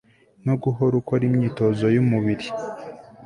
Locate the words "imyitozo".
1.29-1.83